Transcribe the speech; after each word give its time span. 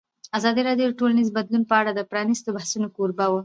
ازادي 0.37 0.61
راډیو 0.69 0.87
د 0.89 0.97
ټولنیز 0.99 1.29
بدلون 1.37 1.63
په 1.69 1.75
اړه 1.81 1.91
د 1.93 2.01
پرانیستو 2.11 2.53
بحثونو 2.55 2.87
کوربه 2.95 3.25
وه. 3.31 3.39